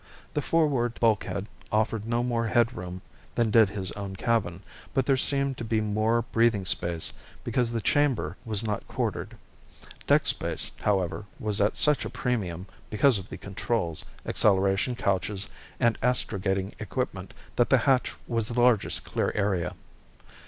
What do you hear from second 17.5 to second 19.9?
that the hatch was the largest clear area.